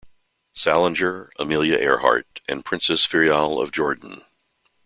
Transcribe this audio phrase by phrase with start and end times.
[0.55, 4.23] Salinger, Amelia Earhart, and Princess Firyal of Jordan.